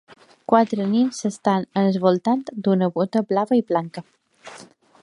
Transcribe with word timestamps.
Quatre 0.51 0.87
nens 0.93 1.19
s'estan 1.23 1.67
al 1.83 2.01
voltant 2.07 2.43
d'una 2.65 2.91
bóta 2.97 3.25
blava 3.35 3.61
i 3.63 3.65
blanca. 3.71 4.07